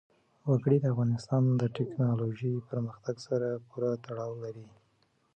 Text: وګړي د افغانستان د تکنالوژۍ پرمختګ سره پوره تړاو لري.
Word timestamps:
وګړي 0.49 0.77
د 0.81 0.85
افغانستان 0.93 1.43
د 1.61 1.63
تکنالوژۍ 1.77 2.55
پرمختګ 2.69 3.15
سره 3.27 3.47
پوره 3.69 3.91
تړاو 4.05 4.33
لري. 4.43 4.67